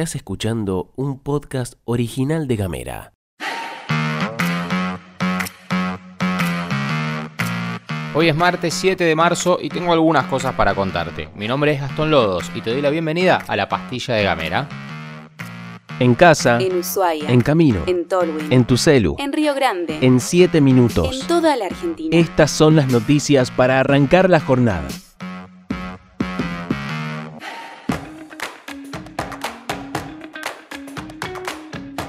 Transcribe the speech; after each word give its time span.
Estás 0.00 0.16
escuchando 0.16 0.94
un 0.96 1.18
podcast 1.18 1.74
original 1.84 2.48
de 2.48 2.56
Gamera. 2.56 3.12
Hoy 8.14 8.30
es 8.30 8.34
martes 8.34 8.72
7 8.72 9.04
de 9.04 9.14
marzo 9.14 9.58
y 9.60 9.68
tengo 9.68 9.92
algunas 9.92 10.24
cosas 10.24 10.54
para 10.54 10.74
contarte. 10.74 11.28
Mi 11.36 11.46
nombre 11.46 11.74
es 11.74 11.82
Gastón 11.82 12.10
Lodos 12.10 12.50
y 12.54 12.62
te 12.62 12.70
doy 12.70 12.80
la 12.80 12.88
bienvenida 12.88 13.44
a 13.46 13.56
la 13.56 13.68
pastilla 13.68 14.14
de 14.14 14.22
Gamera. 14.24 14.68
En 15.98 16.14
casa, 16.14 16.56
En 16.62 16.78
Ushuaia. 16.78 17.28
en 17.28 17.42
camino, 17.42 17.82
En 17.86 18.08
Tolwyn. 18.08 18.50
en 18.50 18.64
tu 18.64 18.78
celu, 18.78 19.16
En 19.18 19.34
Río 19.34 19.54
Grande. 19.54 19.98
en 20.00 20.20
7 20.20 20.62
minutos. 20.62 21.20
En 21.20 21.26
toda 21.26 21.56
la 21.56 21.66
Argentina. 21.66 22.16
Estas 22.16 22.50
son 22.50 22.74
las 22.74 22.90
noticias 22.90 23.50
para 23.50 23.80
arrancar 23.80 24.30
la 24.30 24.40
jornada. 24.40 24.88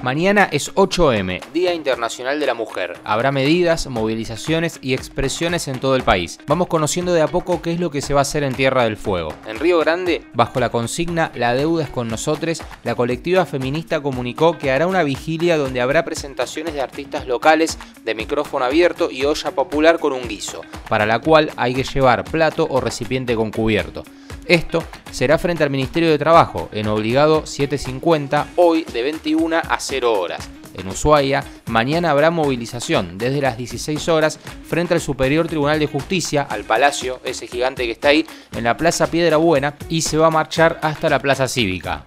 Mañana 0.02 0.50
es 0.52 0.74
8M, 0.74 1.52
Día 1.54 1.76
Internacional 1.76 2.40
de 2.40 2.48
la 2.48 2.56
Mujer. 2.56 2.98
Habrá 3.04 3.32
medidas, 3.32 3.86
movilizaciones 3.86 4.80
y 4.82 4.96
expresiones 4.96 5.68
en 5.68 5.80
todo 5.80 5.96
el 5.96 6.02
país. 6.02 6.40
Vamos 6.48 6.70
conociendo 6.70 7.14
de 7.14 7.22
a 7.22 7.28
poco 7.28 7.62
qué 7.62 7.74
es 7.74 7.80
lo 7.80 7.92
que 7.92 8.02
se 8.02 8.16
va 8.16 8.22
a 8.22 8.24
hacer 8.24 8.42
en 8.42 8.56
Tierra 8.56 8.86
del 8.86 8.98
Fuego. 8.98 9.32
En 9.46 9.60
Río 9.60 9.78
Grande, 9.78 10.24
bajo 10.34 10.60
la 10.60 10.70
consigna 10.70 11.32
La 11.36 11.54
deuda 11.54 11.84
es 11.84 11.92
con 11.92 12.08
nosotros, 12.08 12.64
la 12.84 12.96
colectiva 12.96 13.46
feminista 13.46 14.02
comunicó 14.02 14.58
que 14.58 14.72
hará 14.72 14.88
una 14.88 15.04
vigilia 15.04 15.56
donde 15.56 15.82
habrá 15.82 16.04
presentaciones 16.04 16.74
de 16.74 16.82
artistas 16.82 17.28
locales 17.28 17.78
de 18.04 18.16
micrófono 18.16 18.66
abierto 18.66 19.12
y 19.12 19.26
olla 19.26 19.52
popular 19.52 20.00
con 20.00 20.14
un 20.14 20.28
guiso, 20.28 20.62
para 20.90 21.06
la 21.06 21.20
cual 21.20 21.52
hay 21.58 21.76
que 21.76 21.84
llevar 21.84 22.24
plato 22.24 22.66
o 22.68 22.82
recipiente 22.82 23.36
con 23.36 23.52
cubierto. 23.52 24.04
Esto 24.48 24.84
será 25.12 25.38
frente 25.38 25.64
al 25.64 25.70
Ministerio 25.70 26.10
de 26.10 26.18
Trabajo, 26.18 26.70
en 26.72 26.88
Obligado 26.88 27.46
750, 27.46 28.48
hoy 28.56 28.84
de 28.84 29.04
21 29.04 29.58
a 29.58 29.80
0 29.80 30.14
horas. 30.20 30.50
En 30.78 30.88
Ushuaia, 30.88 31.44
mañana 31.68 32.12
habrá 32.12 32.32
movilización 32.32 33.18
desde 33.18 33.42
las 33.42 33.58
16 33.58 34.08
horas 34.08 34.40
frente 34.68 34.94
al 34.94 35.02
Superior 35.02 35.48
Tribunal 35.48 35.80
de 35.80 35.88
Justicia, 35.88 36.44
al 36.50 36.64
Palacio, 36.64 37.20
ese 37.24 37.48
gigante 37.48 37.86
que 37.86 37.92
está 37.92 38.10
ahí, 38.10 38.26
en 38.56 38.64
la 38.64 38.78
Plaza 38.78 39.08
Piedra 39.08 39.38
Buena, 39.38 39.76
y 39.90 40.02
se 40.02 40.18
va 40.18 40.28
a 40.28 40.32
marchar 40.32 40.80
hasta 40.82 41.10
la 41.10 41.20
Plaza 41.20 41.48
Cívica. 41.48 42.06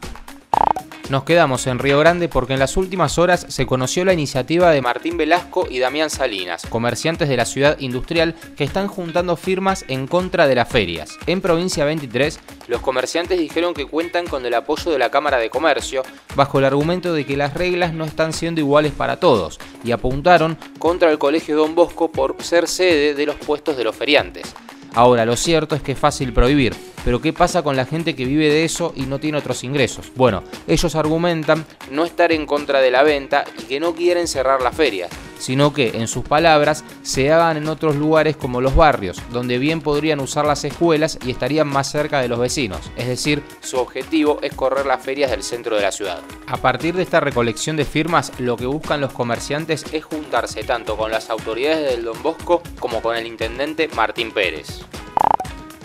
Nos 1.11 1.25
quedamos 1.25 1.67
en 1.67 1.79
Río 1.79 1.99
Grande 1.99 2.31
porque 2.31 2.55
en 2.55 2.59
las 2.59 2.79
últimas 2.79 3.19
horas 3.19 3.45
se 3.51 3.67
conoció 3.67 4.07
la 4.07 4.15
iniciativa 4.15 4.71
de 4.71 4.81
Martín 4.81 5.19
Velasco 5.19 5.67
y 5.69 5.79
Damián 5.79 6.09
Salinas, 6.09 6.63
comerciantes 6.71 7.29
de 7.29 7.37
la 7.37 7.45
ciudad 7.45 7.79
industrial 7.79 8.35
que 8.57 8.65
están 8.65 8.89
juntando 8.89 9.37
firmas 9.37 9.85
en 9.89 10.07
contra 10.07 10.47
de 10.47 10.55
las 10.55 10.67
ferias. 10.67 11.19
En 11.27 11.43
Provincia 11.43 11.85
23, 11.85 12.41
los 12.69 12.81
comerciantes 12.81 13.39
dijeron 13.39 13.75
que 13.75 13.85
cuentan 13.85 14.27
con 14.27 14.47
el 14.47 14.55
apoyo 14.55 14.91
de 14.91 14.99
la 14.99 15.11
Cámara 15.11 15.37
de 15.37 15.51
Comercio 15.51 16.03
bajo 16.37 16.59
el 16.59 16.65
argumento 16.65 17.13
de 17.13 17.27
que 17.27 17.37
las 17.37 17.53
reglas 17.53 17.93
no 17.93 18.07
están 18.07 18.33
siendo 18.33 18.63
iguales 18.63 18.93
para 18.93 19.21
todos 19.21 19.61
y 19.85 19.93
apuntaron 19.93 20.57
contra 20.79 21.11
el 21.11 21.19
Colegio 21.19 21.55
Don 21.55 21.75
Bosco 21.75 22.11
por 22.11 22.43
ser 22.43 22.67
sede 22.67 23.13
de 23.15 23.27
los 23.27 23.37
puestos 23.37 23.77
de 23.77 23.85
los 23.85 23.95
feriantes. 23.95 24.55
Ahora, 24.95 25.27
lo 25.27 25.37
cierto 25.37 25.75
es 25.75 25.83
que 25.83 25.93
es 25.93 25.99
fácil 25.99 26.33
prohibir, 26.33 26.75
pero 27.05 27.21
¿qué 27.21 27.33
pasa 27.33 27.63
con 27.63 27.77
la 27.77 27.85
gente 27.85 28.15
que 28.15 28.25
vive 28.25 28.49
de 28.49 28.65
eso 28.65 28.93
y 28.97 29.03
no 29.03 29.21
tiene 29.21 29.39
otros 29.39 29.63
ingresos? 29.65 30.11
Bueno, 30.15 30.43
ellos 30.67 30.95
argumentan 30.95 31.65
no 31.91 32.05
estar 32.05 32.33
en 32.33 32.47
contra 32.47 32.81
de 32.81 32.91
la 32.91 33.03
venta 33.03 33.45
y 33.59 33.65
que 33.65 33.81
no 33.81 33.95
quieren 33.95 34.27
cerrar 34.27 34.63
las 34.63 34.75
ferias, 34.75 35.11
sino 35.39 35.73
que, 35.75 35.99
en 35.99 36.09
sus 36.09 36.25
palabras, 36.25 36.85
se 37.03 37.31
hagan 37.33 37.59
en 37.59 37.69
otros 37.69 37.97
lugares 37.97 38.37
como 38.37 38.61
los 38.61 38.75
barrios, 38.75 39.21
donde 39.31 39.59
bien 39.59 39.81
podrían 39.81 40.21
usar 40.21 40.47
las 40.47 40.65
escuelas 40.65 41.19
y 41.25 41.31
estarían 41.31 41.69
más 41.69 41.91
cerca 41.91 42.21
de 42.21 42.29
los 42.29 42.39
vecinos. 42.39 42.81
Es 42.97 43.07
decir, 43.07 43.43
su 43.61 43.79
objetivo 43.79 44.39
es 44.43 44.55
correr 44.55 44.87
las 44.87 45.03
ferias 45.03 45.31
del 45.31 45.43
centro 45.43 45.77
de 45.77 45.83
la 45.83 45.93
ciudad. 45.93 46.21
A 46.47 46.57
partir 46.57 46.95
de 46.95 47.03
esta 47.03 47.21
recolección 47.21 47.77
de 47.77 47.85
firmas, 47.85 48.33
lo 48.39 48.57
que 48.57 48.67
buscan 48.67 49.01
los 49.01 49.13
comerciantes 49.13 49.85
es 49.93 50.05
juntarse 50.05 50.65
tanto 50.65 50.97
con 50.97 51.11
las 51.11 51.29
autoridades 51.31 51.91
del 51.91 52.05
Don 52.05 52.23
Bosco 52.23 52.63
como 52.81 53.03
con 53.03 53.17
el 53.17 53.27
intendente 53.27 53.89
Martín 53.89 54.33
Pérez. 54.33 54.81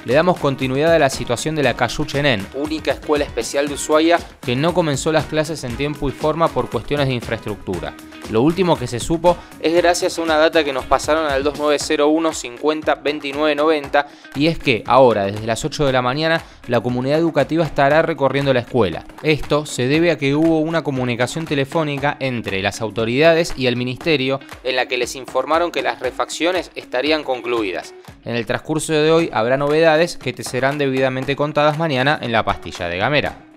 Le 0.06 0.14
damos 0.14 0.40
continuidad 0.40 0.94
a 0.94 1.00
la 1.00 1.10
situación 1.10 1.56
de 1.56 1.64
la 1.64 1.76
Cayuchenen, 1.76 2.48
única 2.54 2.92
escuela 2.92 3.26
especial 3.26 3.68
de 3.68 3.74
Ushuaia 3.74 4.18
que 4.42 4.56
no 4.56 4.74
comenzó 4.74 5.12
las 5.12 5.26
clases 5.26 5.64
en 5.64 5.76
tiempo 5.76 6.08
y 6.08 6.12
forma 6.12 6.48
por 6.48 6.70
cuestiones 6.70 7.08
de 7.08 7.14
infraestructura. 7.14 7.94
Lo 8.32 8.42
último 8.42 8.78
que 8.78 8.88
se 8.88 9.00
supo 9.00 9.38
es 9.60 9.74
gracias 9.74 10.20
a 10.20 10.22
una 10.22 10.38
data 10.38 10.64
que 10.64 10.74
nos 10.74 10.86
pasaron 10.86 11.26
al 11.26 11.44
2901 11.44 12.34
50 12.34 12.96
29 12.96 13.56
90 13.56 14.08
y 14.36 14.48
es 14.48 14.60
que 14.60 14.84
ahora 14.86 15.26
desde 15.26 15.48
las 15.48 15.66
8 15.66 15.86
de 15.86 15.92
la 15.92 16.02
mañana 16.02 16.42
la 16.68 16.82
comunidad 16.82 17.18
educativa 17.18 17.66
estará 17.66 18.02
recorriendo 18.02 18.54
la 18.54 18.60
escuela. 18.62 19.04
Esto 19.24 19.66
se 19.66 19.88
debe 19.88 20.12
a 20.12 20.18
que 20.18 20.36
hubo 20.36 20.60
una 20.60 20.84
comunicación 20.84 21.46
telefónica 21.46 22.18
entre 22.20 22.62
las 22.62 22.82
autoridades 22.82 23.54
y 23.58 23.68
el 23.68 23.76
ministerio 23.76 24.40
en 24.64 24.76
la 24.76 24.88
que 24.88 24.98
les 24.98 25.16
informaron 25.16 25.72
que 25.72 25.82
las 25.82 26.00
refacciones 26.00 26.72
estarían 26.76 27.24
concluidas. 27.24 27.94
En 28.26 28.36
el 28.36 28.46
transcurso 28.46 28.94
de 28.94 29.12
hoy 29.12 29.30
habrá 29.34 29.58
novedades 29.58 30.18
que 30.18 30.34
te 30.34 30.44
serán 30.44 30.78
debidamente 30.78 31.36
contadas 31.36 31.78
mañana 31.78 32.20
en 32.22 32.32
la 32.32 32.46
pastilla 32.46 32.88
de 32.88 32.98
Gamera. 32.98 33.49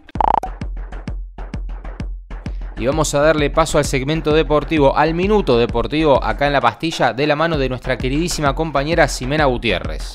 Y 2.83 2.87
vamos 2.87 3.15
a 3.15 3.21
darle 3.21 3.49
paso 3.49 3.79
al 3.79 3.85
segmento 3.85 4.35
deportivo, 4.35 4.97
al 4.97 5.15
minuto 5.15 5.57
deportivo, 5.57 6.21
acá 6.21 6.49
en 6.49 6.53
la 6.53 6.61
pastilla, 6.61 7.13
de 7.13 7.29
la 7.29 7.37
mano 7.37 7.57
de 7.57 7.69
nuestra 7.69 7.97
queridísima 7.97 8.57
compañera 8.57 9.07
Ximena 9.07 9.45
Gutiérrez. 9.45 10.15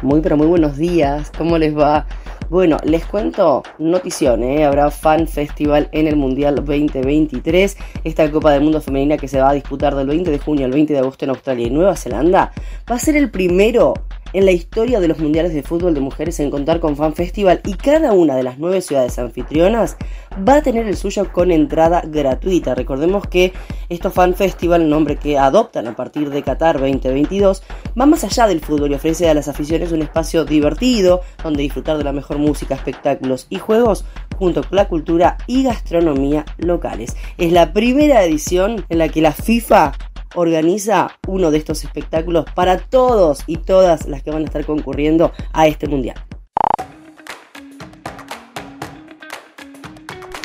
Muy 0.00 0.22
pero 0.22 0.38
muy 0.38 0.46
buenos 0.46 0.78
días, 0.78 1.30
¿cómo 1.36 1.58
les 1.58 1.76
va? 1.76 2.06
Bueno, 2.48 2.78
les 2.84 3.04
cuento 3.04 3.62
notición, 3.78 4.44
¿eh? 4.44 4.64
habrá 4.64 4.90
Fan 4.90 5.28
Festival 5.28 5.90
en 5.92 6.06
el 6.06 6.16
Mundial 6.16 6.54
2023, 6.54 7.76
esta 8.04 8.30
Copa 8.30 8.52
del 8.52 8.62
Mundo 8.62 8.80
Femenina 8.80 9.18
que 9.18 9.28
se 9.28 9.38
va 9.38 9.50
a 9.50 9.52
disputar 9.52 9.94
del 9.94 10.06
20 10.06 10.30
de 10.30 10.38
junio 10.38 10.64
al 10.64 10.72
20 10.72 10.94
de 10.94 10.98
agosto 10.98 11.26
en 11.26 11.32
Australia 11.32 11.66
y 11.66 11.70
Nueva 11.70 11.96
Zelanda, 11.96 12.50
va 12.90 12.94
a 12.94 12.98
ser 12.98 13.16
el 13.16 13.30
primero 13.30 13.92
en 14.32 14.44
la 14.44 14.52
historia 14.52 15.00
de 15.00 15.08
los 15.08 15.18
mundiales 15.18 15.54
de 15.54 15.62
fútbol 15.62 15.94
de 15.94 16.00
mujeres 16.00 16.38
en 16.40 16.50
contar 16.50 16.78
con 16.78 16.96
Fan 16.96 17.14
Festival 17.14 17.60
y 17.64 17.74
cada 17.74 18.12
una 18.12 18.36
de 18.36 18.42
las 18.42 18.58
nueve 18.58 18.80
ciudades 18.80 19.18
anfitrionas 19.18 19.96
va 20.36 20.56
a 20.56 20.62
tener 20.62 20.86
el 20.86 20.96
suyo 20.96 21.32
con 21.32 21.50
entrada 21.50 22.02
gratuita. 22.04 22.74
Recordemos 22.74 23.26
que 23.26 23.52
estos 23.88 24.12
Fan 24.12 24.34
Festival, 24.34 24.88
nombre 24.88 25.16
que 25.16 25.38
adoptan 25.38 25.86
a 25.88 25.96
partir 25.96 26.30
de 26.30 26.42
Qatar 26.42 26.78
2022, 26.78 27.62
va 27.98 28.06
más 28.06 28.24
allá 28.24 28.46
del 28.46 28.60
fútbol 28.60 28.92
y 28.92 28.94
ofrece 28.94 29.28
a 29.28 29.34
las 29.34 29.48
aficiones 29.48 29.92
un 29.92 30.02
espacio 30.02 30.44
divertido 30.44 31.20
donde 31.42 31.62
disfrutar 31.62 31.98
de 31.98 32.04
la 32.04 32.12
mejor 32.12 32.38
música, 32.38 32.74
espectáculos 32.74 33.46
y 33.50 33.58
juegos 33.58 34.04
junto 34.36 34.62
con 34.62 34.76
la 34.76 34.88
cultura 34.88 35.36
y 35.46 35.62
gastronomía 35.62 36.44
locales. 36.58 37.16
Es 37.38 37.52
la 37.52 37.72
primera 37.72 38.22
edición 38.24 38.84
en 38.88 38.98
la 38.98 39.08
que 39.08 39.22
la 39.22 39.32
FIFA 39.32 39.92
organiza 40.34 41.18
uno 41.26 41.50
de 41.50 41.58
estos 41.58 41.84
espectáculos 41.84 42.44
para 42.54 42.78
todos 42.78 43.42
y 43.46 43.56
todas 43.56 44.06
las 44.06 44.22
que 44.22 44.30
van 44.30 44.42
a 44.42 44.46
estar 44.46 44.64
concurriendo 44.66 45.32
a 45.52 45.66
este 45.66 45.88
mundial. 45.88 46.16